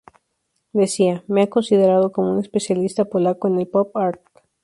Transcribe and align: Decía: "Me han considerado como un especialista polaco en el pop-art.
Decía: 0.73 1.23
"Me 1.27 1.41
han 1.43 1.47
considerado 1.47 2.11
como 2.11 2.31
un 2.33 2.39
especialista 2.39 3.05
polaco 3.05 3.47
en 3.49 3.59
el 3.59 3.67
pop-art. 3.67 4.19